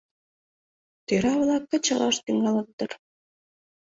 Тӧра-влак 1.07 1.63
кычалаш 1.71 2.17
тӱҥалыт 2.25 2.67
дыр... 2.77 2.91